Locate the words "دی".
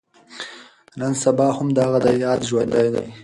2.93-3.07